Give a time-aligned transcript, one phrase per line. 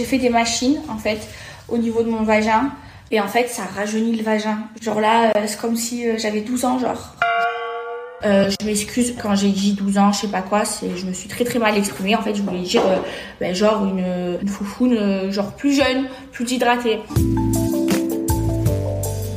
[0.00, 1.18] J'ai fait des machines en fait
[1.68, 2.70] au niveau de mon vagin
[3.10, 4.60] et en fait ça rajeunit le vagin.
[4.80, 7.16] Genre là, euh, c'est comme si euh, j'avais 12 ans genre.
[8.24, 11.12] Euh, je m'excuse quand j'ai dit 12 ans, je sais pas quoi, c'est, je me
[11.12, 12.16] suis très très mal exprimée.
[12.16, 12.80] En fait, je voulais dire
[13.40, 17.00] ben, genre une, une foufoune, genre plus jeune, plus hydratée.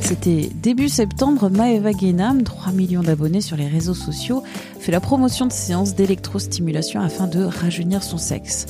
[0.00, 4.42] C'était début septembre, Maeva Guénam, 3 millions d'abonnés sur les réseaux sociaux,
[4.80, 8.64] fait la promotion de séances d'électrostimulation afin de rajeunir son sexe.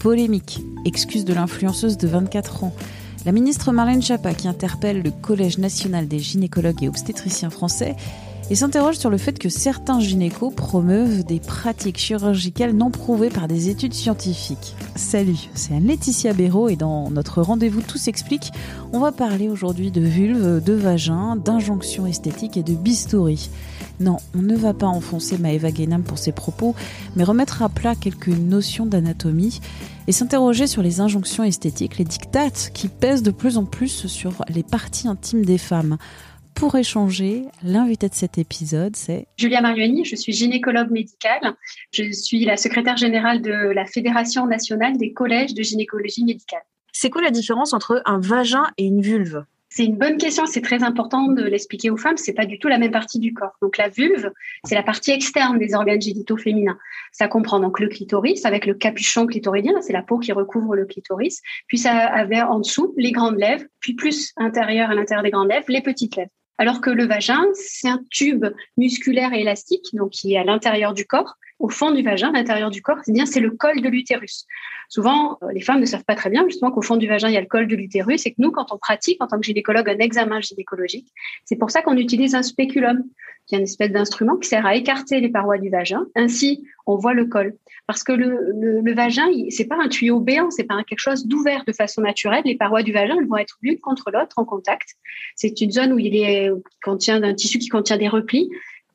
[0.00, 2.74] Polémique, excuse de l'influenceuse de 24 ans.
[3.26, 7.96] La ministre Marlène Schiappa qui interpelle le Collège national des gynécologues et obstétriciens français
[8.50, 13.46] et s'interroge sur le fait que certains gynécos promeuvent des pratiques chirurgicales non prouvées par
[13.46, 14.74] des études scientifiques.
[14.96, 18.50] Salut, c'est Anne-Laetitia Béraud et dans notre rendez-vous Tout s'explique,
[18.92, 23.50] on va parler aujourd'hui de vulve, de vagin, d'injonctions esthétiques et de bistouri.
[24.00, 26.74] Non, on ne va pas enfoncer Maëva Guénam pour ses propos,
[27.14, 29.60] mais remettre à plat quelques notions d'anatomie
[30.08, 34.44] et s'interroger sur les injonctions esthétiques, les dictates qui pèsent de plus en plus sur
[34.48, 35.98] les parties intimes des femmes.
[36.54, 41.54] Pour échanger, l'invité de cet épisode, c'est Julia Marioni, je suis gynécologue médicale.
[41.92, 46.62] Je suis la secrétaire générale de la Fédération nationale des collèges de gynécologie médicale.
[46.92, 49.44] C'est quoi la différence entre un vagin et une vulve?
[49.72, 52.66] C'est une bonne question, c'est très important de l'expliquer aux femmes, c'est pas du tout
[52.66, 53.56] la même partie du corps.
[53.62, 54.32] Donc la vulve,
[54.64, 56.76] c'est la partie externe des organes génitaux féminins.
[57.12, 60.86] Ça comprend donc le clitoris avec le capuchon clitoridien, c'est la peau qui recouvre le
[60.86, 65.30] clitoris, puis ça avait en dessous les grandes lèvres, puis plus intérieur à l'intérieur des
[65.30, 66.32] grandes lèvres, les petites lèvres.
[66.60, 68.44] Alors que le vagin, c'est un tube
[68.76, 72.70] musculaire élastique, donc qui est à l'intérieur du corps, au fond du vagin, à l'intérieur
[72.70, 74.46] du corps, c'est bien c'est le col de l'utérus.
[74.88, 77.34] Souvent, euh, les femmes ne savent pas très bien justement qu'au fond du vagin, il
[77.34, 79.44] y a le col de l'utérus et que nous, quand on pratique en tant que
[79.44, 81.12] gynécologue un examen gynécologique,
[81.44, 83.04] c'est pour ça qu'on utilise un spéculum,
[83.46, 86.06] qui est une espèce d'instrument qui sert à écarter les parois du vagin.
[86.14, 87.54] Ainsi, on voit le col.
[87.86, 91.26] Parce que le, le, le vagin, c'est pas un tuyau béant, c'est pas quelque chose
[91.26, 92.42] d'ouvert de façon naturelle.
[92.44, 94.94] Les parois du vagin, elles vont être l'une contre l'autre en contact.
[95.36, 96.50] C'est une zone où il est,
[96.82, 98.48] contient un tissu qui contient des replis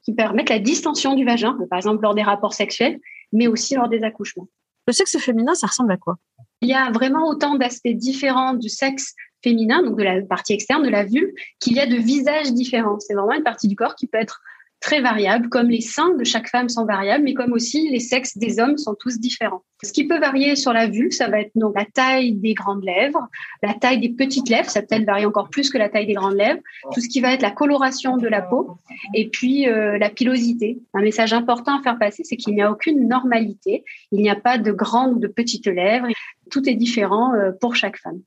[0.05, 2.99] qui permettent la distension du vagin, par exemple lors des rapports sexuels,
[3.33, 4.47] mais aussi lors des accouchements.
[4.87, 6.15] Le sexe féminin, ça ressemble à quoi?
[6.61, 10.83] Il y a vraiment autant d'aspects différents du sexe féminin, donc de la partie externe,
[10.83, 12.99] de la vulve, qu'il y a de visages différents.
[12.99, 14.41] C'est vraiment une partie du corps qui peut être
[14.85, 18.37] très variable, comme les seins de chaque femme sont variables, mais comme aussi les sexes
[18.37, 19.63] des hommes sont tous différents.
[19.83, 22.83] Ce qui peut varier sur la vulve, ça va être donc la taille des grandes
[22.83, 23.27] lèvres,
[23.63, 26.35] la taille des petites lèvres, ça peut-être varier encore plus que la taille des grandes
[26.35, 26.59] lèvres,
[26.93, 28.77] tout ce qui va être la coloration de la peau,
[29.15, 30.77] et puis euh, la pilosité.
[30.93, 34.35] Un message important à faire passer, c'est qu'il n'y a aucune normalité, il n'y a
[34.35, 36.09] pas de grandes ou de petites lèvres,
[36.51, 38.21] tout est différent euh, pour chaque femme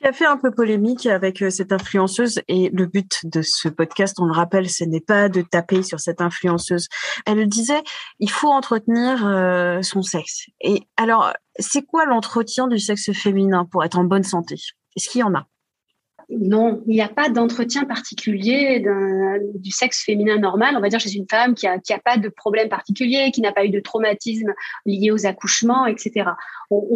[0.00, 3.68] qui a fait un peu polémique avec euh, cette influenceuse et le but de ce
[3.68, 6.88] podcast, on le rappelle, ce n'est pas de taper sur cette influenceuse.
[7.26, 7.82] Elle disait,
[8.20, 10.46] il faut entretenir euh, son sexe.
[10.60, 14.56] Et alors, c'est quoi l'entretien du sexe féminin pour être en bonne santé?
[14.96, 15.46] Est-ce qu'il y en a?
[16.30, 18.84] Non, il n'y a pas d'entretien particulier
[19.54, 20.74] du sexe féminin normal.
[20.76, 23.40] On va dire chez une femme qui a, qui a pas de problème particulier, qui
[23.40, 24.52] n'a pas eu de traumatisme
[24.84, 26.30] lié aux accouchements, etc.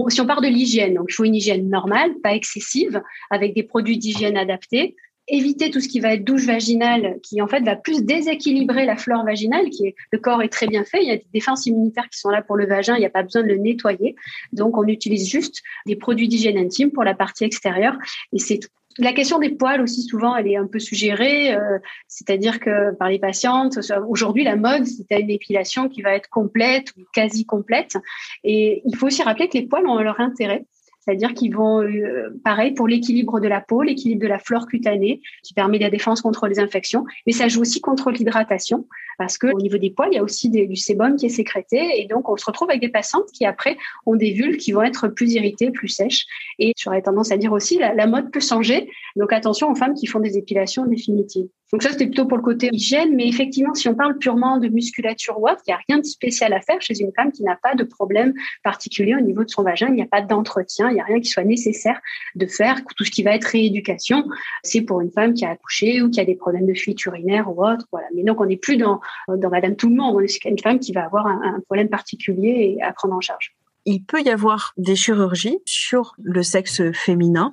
[0.09, 3.63] si on part de l'hygiène, donc il faut une hygiène normale, pas excessive, avec des
[3.63, 4.97] produits d'hygiène adaptés,
[5.29, 8.97] éviter tout ce qui va être douche vaginale, qui en fait va plus déséquilibrer la
[8.97, 11.03] flore vaginale, qui est le corps est très bien fait.
[11.03, 12.97] Il y a des défenses immunitaires qui sont là pour le vagin.
[12.97, 14.15] Il n'y a pas besoin de le nettoyer.
[14.53, 17.97] Donc on utilise juste des produits d'hygiène intime pour la partie extérieure
[18.35, 18.69] et c'est tout.
[18.99, 23.09] La question des poils aussi souvent, elle est un peu suggérée, euh, c'est-à-dire que par
[23.09, 27.97] les patientes, aujourd'hui la mode, c'est une épilation qui va être complète ou quasi complète.
[28.45, 30.65] Et il faut aussi rappeler que les poils ont leur intérêt.
[31.05, 35.21] C'est-à-dire qu'ils vont, euh, pareil, pour l'équilibre de la peau, l'équilibre de la flore cutanée,
[35.43, 38.87] qui permet la défense contre les infections, mais ça joue aussi contre l'hydratation,
[39.19, 42.01] parce que au niveau des poils, il y a aussi du sébum qui est sécrété,
[42.01, 43.77] et donc on se retrouve avec des patientes qui après
[44.07, 46.25] ont des vulves qui vont être plus irritées, plus sèches.
[46.59, 50.07] Et j'aurais tendance à dire aussi, la mode peut changer, donc attention aux femmes qui
[50.07, 51.49] font des épilations définitives.
[51.73, 54.69] Donc ça, c'était plutôt pour le côté hygiène, mais effectivement, si on parle purement de
[54.69, 57.43] musculature ou autre, il n'y a rien de spécial à faire chez une femme qui
[57.45, 60.91] n'a pas de problème particulier au niveau de son vagin, il n'y a pas d'entretien,
[60.91, 61.99] il n'y a rien qui soit nécessaire
[62.35, 62.83] de faire.
[62.95, 64.29] Tout ce qui va être rééducation,
[64.63, 67.49] c'est pour une femme qui a accouché ou qui a des problèmes de fuite urinaire
[67.51, 67.87] ou autre.
[67.91, 68.07] Voilà.
[68.15, 70.79] Mais donc, on n'est plus dans, dans Madame Tout le monde, on est une femme
[70.79, 73.55] qui va avoir un, un problème particulier à prendre en charge.
[73.85, 77.53] Il peut y avoir des chirurgies sur le sexe féminin,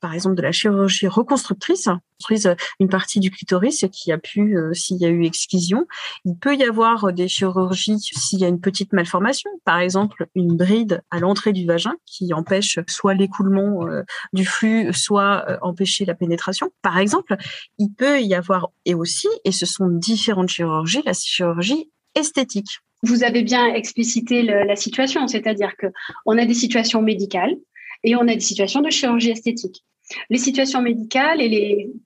[0.00, 1.88] par exemple de la chirurgie reconstructrice,
[2.18, 5.86] construise une partie du clitoris qui a pu, euh, s'il y a eu excision.
[6.24, 10.56] Il peut y avoir des chirurgies s'il y a une petite malformation, par exemple une
[10.56, 14.02] bride à l'entrée du vagin qui empêche soit l'écoulement euh,
[14.32, 16.70] du flux, soit euh, empêcher la pénétration.
[16.82, 17.36] Par exemple,
[17.78, 22.80] il peut y avoir et aussi, et ce sont différentes chirurgies, la chirurgie esthétique.
[23.02, 25.86] Vous avez bien explicité la situation, c'est-à-dire que
[26.26, 27.56] on a des situations médicales
[28.04, 29.82] et on a des situations de chirurgie esthétique.
[30.28, 31.38] Les situations médicales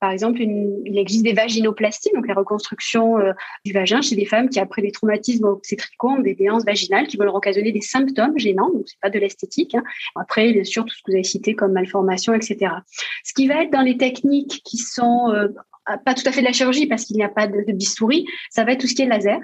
[0.00, 3.32] par exemple, il existe des vaginoplasties, donc la reconstruction euh,
[3.64, 7.16] du vagin chez des femmes qui, après des traumatismes obstétricaux, ont des béances vaginales qui
[7.16, 9.74] vont leur occasionner des symptômes gênants, donc c'est pas de l'esthétique.
[9.74, 9.82] Hein.
[10.16, 12.72] Après, bien sûr, tout ce que vous avez cité comme malformation, etc.
[13.24, 15.48] Ce qui va être dans les techniques qui sont euh,
[16.04, 17.84] pas tout à fait de la chirurgie parce qu'il n'y a pas de, de
[18.50, 19.40] ça va être tout ce qui est laser.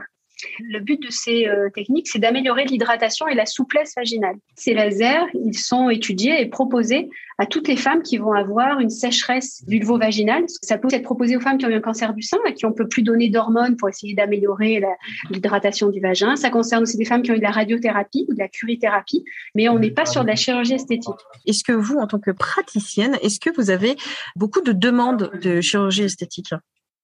[0.60, 4.36] Le but de ces euh, techniques, c'est d'améliorer l'hydratation et la souplesse vaginale.
[4.56, 7.08] Ces lasers, ils sont étudiés et proposés
[7.38, 10.44] à toutes les femmes qui vont avoir une sécheresse vulvo-vaginale.
[10.60, 12.66] Ça peut être proposé aux femmes qui ont eu un cancer du sein, à qui
[12.66, 14.82] on peut plus donner d'hormones pour essayer d'améliorer
[15.30, 16.36] l'hydratation du vagin.
[16.36, 19.24] Ça concerne aussi des femmes qui ont eu de la radiothérapie ou de la curithérapie,
[19.54, 21.14] mais on n'est pas sur de la chirurgie esthétique.
[21.46, 23.96] Est-ce que vous, en tant que praticienne, est-ce que vous avez
[24.36, 26.52] beaucoup de demandes de chirurgie esthétique?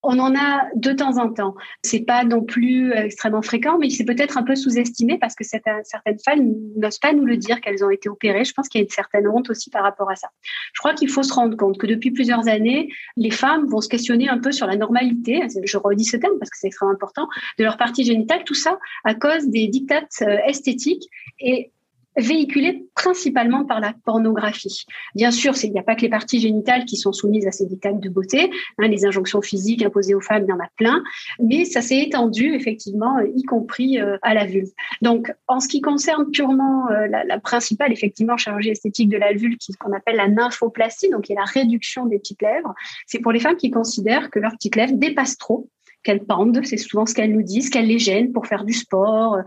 [0.02, 1.54] On en a de temps en temps.
[1.82, 5.44] C'est pas non plus euh, extrêmement fréquent, mais c'est peut-être un peu sous-estimé parce que
[5.44, 8.44] certaines femmes n'osent pas nous le dire qu'elles ont été opérées.
[8.44, 10.28] Je pense qu'il y a une certaine honte aussi par rapport à ça.
[10.72, 13.88] Je crois qu'il faut se rendre compte que depuis plusieurs années, les femmes vont se
[13.88, 15.46] questionner un peu sur la normalité.
[15.64, 17.28] Je redis ce terme parce que c'est extrêmement important
[17.58, 18.44] de leur partie génitale.
[18.44, 21.08] Tout ça à cause des dictates euh, esthétiques
[21.40, 21.72] et
[22.16, 24.84] véhiculée principalement par la pornographie.
[25.14, 27.66] Bien sûr, il n'y a pas que les parties génitales qui sont soumises à ces
[27.66, 31.02] dictats de beauté, hein, les injonctions physiques imposées aux femmes, il y en a plein,
[31.38, 34.70] mais ça s'est étendu effectivement, y compris euh, à la vulve.
[35.02, 39.32] Donc, en ce qui concerne purement euh, la, la, principale, effectivement, chirurgie esthétique de la
[39.32, 42.74] vulve, qu'on appelle la nymphoplastie, donc qui est la réduction des petites lèvres,
[43.06, 45.68] c'est pour les femmes qui considèrent que leurs petites lèvres dépassent trop
[46.06, 49.38] qu'elles pendent, c'est souvent ce qu'elles nous disent, qu'elles les gênent pour faire du sport,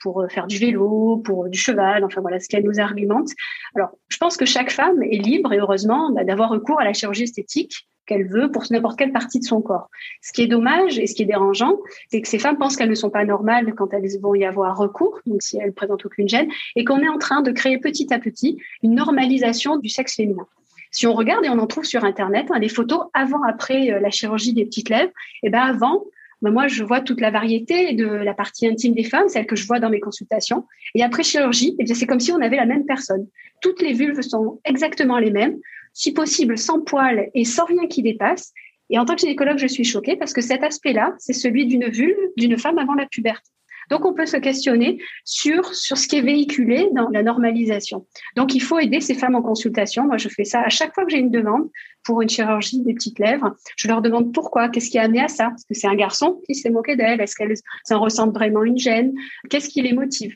[0.00, 3.28] pour euh, faire du vélo, pour du cheval, enfin voilà ce qu'elle nous argumente.
[3.76, 6.92] Alors, je pense que chaque femme est libre et heureusement bah, d'avoir recours à la
[6.92, 9.90] chirurgie esthétique qu'elle veut pour n'importe quelle partie de son corps.
[10.22, 11.76] Ce qui est dommage et ce qui est dérangeant,
[12.10, 14.76] c'est que ces femmes pensent qu'elles ne sont pas normales quand elles vont y avoir
[14.76, 18.12] recours, donc si elles présentent aucune gêne, et qu'on est en train de créer petit
[18.12, 20.48] à petit une normalisation du sexe féminin.
[20.90, 24.10] Si on regarde et on en trouve sur Internet, hein, les photos avant-après euh, la
[24.10, 25.12] chirurgie des petites lèvres,
[25.42, 26.04] et eh ben avant,
[26.40, 29.56] ben moi, je vois toute la variété de la partie intime des femmes, celle que
[29.56, 30.66] je vois dans mes consultations.
[30.94, 33.26] Et après chirurgie, eh c'est comme si on avait la même personne.
[33.60, 35.58] Toutes les vulves sont exactement les mêmes,
[35.92, 38.52] si possible sans poils et sans rien qui dépasse.
[38.90, 41.88] Et en tant que gynécologue, je suis choquée parce que cet aspect-là, c'est celui d'une
[41.88, 43.50] vulve d'une femme avant la puberté.
[43.90, 48.06] Donc, on peut se questionner sur, ce qui est véhiculé dans la normalisation.
[48.36, 50.04] Donc, il faut aider ces femmes en consultation.
[50.04, 51.68] Moi, je fais ça à chaque fois que j'ai une demande
[52.04, 53.54] pour une chirurgie des petites lèvres.
[53.76, 55.52] Je leur demande pourquoi, qu'est-ce qui a amené à ça?
[55.54, 57.54] Est-ce que c'est un garçon qui s'est moqué d'elle Est-ce qu'elle
[57.84, 59.12] s'en ressent vraiment une gêne?
[59.50, 60.34] Qu'est-ce qui les motive?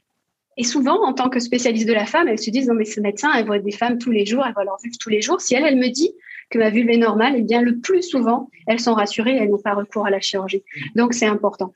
[0.59, 3.01] Et souvent, en tant que spécialiste de la femme, elles se disent non mais ce
[3.01, 5.41] médecin, elle voit des femmes tous les jours, elle voit leur vulve tous les jours.
[5.41, 6.13] Si elle, elle me dit
[6.51, 9.59] que ma vulve est normale, eh bien le plus souvent, elles sont rassurées, elles n'ont
[9.59, 10.63] pas recours à la chirurgie.
[10.95, 11.73] Donc c'est important.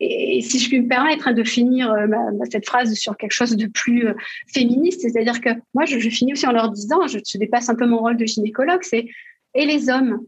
[0.00, 2.06] Et, si je puis me permettre hein, de finir euh,
[2.50, 4.14] cette phrase sur quelque chose de plus euh,
[4.52, 7.98] féministe, c'est-à-dire que moi, je, finis aussi en leur disant, je, dépasse un peu mon
[7.98, 9.06] rôle de gynécologue, c'est
[9.54, 10.20] et les hommes?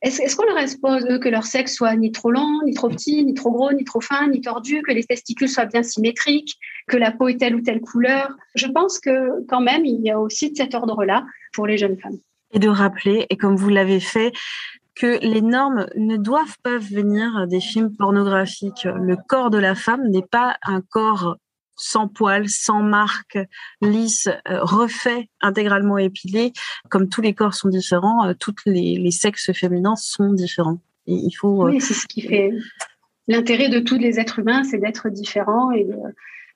[0.00, 3.34] Est-ce qu'on leur expose que leur sexe soit ni trop long, ni trop petit, ni
[3.34, 6.56] trop gros, ni trop fin, ni tordu, que les testicules soient bien symétriques,
[6.86, 8.30] que la peau est telle ou telle couleur?
[8.54, 11.98] Je pense que quand même, il y a aussi de cet ordre-là pour les jeunes
[11.98, 12.18] femmes.
[12.52, 14.32] Et de rappeler, et comme vous l'avez fait,
[14.98, 18.84] que les normes ne doivent pas venir des films pornographiques.
[18.84, 21.36] Le corps de la femme n'est pas un corps
[21.76, 23.38] sans poils, sans marque,
[23.80, 26.52] lisse, euh, refait, intégralement épilé.
[26.90, 30.80] Comme tous les corps sont différents, euh, tous les, sexes féminins sont différents.
[31.06, 31.66] Il faut.
[31.66, 32.50] Oui, c'est ce qui fait
[33.28, 35.94] l'intérêt de tous les êtres humains, c'est d'être différents et de,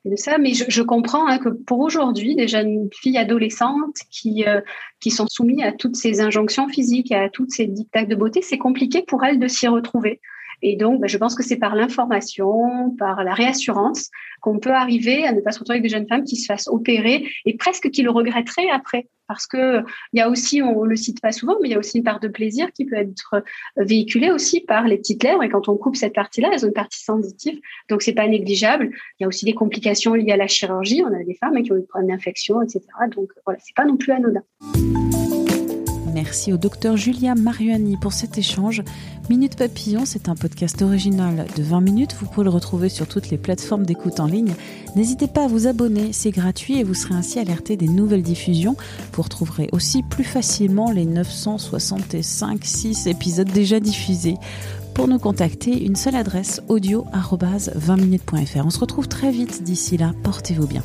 [0.05, 0.39] de ça.
[0.39, 4.61] Mais je, comprends hein, que pour aujourd'hui, des jeunes filles adolescentes qui, euh,
[5.01, 8.59] qui sont soumises à toutes ces injonctions physiques, à toutes ces dictats de beauté, c'est
[8.59, 10.21] compliqué pour elles de s'y retrouver.
[10.63, 15.27] Et donc, ben, je pense que c'est par l'information, par la réassurance, qu'on peut arriver
[15.27, 17.91] à ne pas se retrouver avec des jeunes femmes qui se fassent opérer et presque
[17.91, 19.09] qui le regretteraient après.
[19.29, 21.79] Parce que il y a aussi, on le cite pas souvent, mais il y a
[21.79, 23.43] aussi une part de plaisir qui peut être
[23.77, 25.43] véhiculée aussi par les petites lèvres.
[25.43, 28.91] Et quand on coupe cette partie-là, elles ont une partie sensitive, donc c'est pas négligeable.
[29.19, 31.03] Il y a aussi des complications liées à la chirurgie.
[31.03, 32.81] On a des femmes qui ont eu des problèmes d'infection, etc.
[33.15, 34.43] Donc voilà, c'est pas non plus anodin.
[36.23, 38.85] Merci au docteur Julia Mariani pour cet échange.
[39.29, 42.17] Minute Papillon, c'est un podcast original de 20 minutes.
[42.21, 44.55] Vous pouvez le retrouver sur toutes les plateformes d'écoute en ligne.
[44.95, 48.77] N'hésitez pas à vous abonner, c'est gratuit et vous serez ainsi alerté des nouvelles diffusions.
[49.15, 54.37] Vous retrouverez aussi plus facilement les 965-6 épisodes déjà diffusés.
[54.95, 58.65] Pour nous contacter, une seule adresse audio 20minutes.fr.
[58.65, 60.13] On se retrouve très vite d'ici là.
[60.23, 60.85] Portez-vous bien.